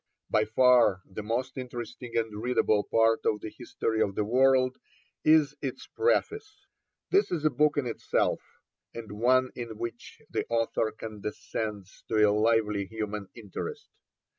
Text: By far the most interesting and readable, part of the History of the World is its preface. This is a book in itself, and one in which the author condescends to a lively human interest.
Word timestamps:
By 0.31 0.45
far 0.45 1.03
the 1.05 1.21
most 1.21 1.59
interesting 1.59 2.17
and 2.17 2.41
readable, 2.41 2.83
part 2.85 3.19
of 3.23 3.39
the 3.41 3.51
History 3.55 4.01
of 4.01 4.15
the 4.15 4.23
World 4.25 4.77
is 5.23 5.55
its 5.61 5.85
preface. 5.85 6.65
This 7.11 7.29
is 7.31 7.45
a 7.45 7.51
book 7.51 7.77
in 7.77 7.85
itself, 7.85 8.41
and 8.95 9.11
one 9.21 9.51
in 9.55 9.77
which 9.77 10.19
the 10.27 10.47
author 10.49 10.91
condescends 10.91 12.03
to 12.07 12.15
a 12.27 12.33
lively 12.33 12.85
human 12.87 13.27
interest. 13.35 13.89